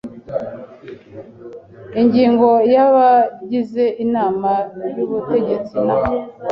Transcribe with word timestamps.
Ingingo 2.01 2.49
ya 2.73 2.83
Abagize 2.89 3.83
inama 4.05 4.51
y 4.95 4.99
ubutegetsi 5.05 5.75
na 5.85 5.95